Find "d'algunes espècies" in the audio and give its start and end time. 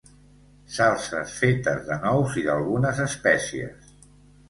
2.51-3.97